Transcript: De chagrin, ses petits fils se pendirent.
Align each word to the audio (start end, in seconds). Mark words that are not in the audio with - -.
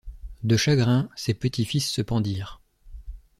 De 0.41 0.57
chagrin, 0.57 1.09
ses 1.15 1.35
petits 1.35 1.63
fils 1.63 1.87
se 1.87 2.01
pendirent. 2.01 2.59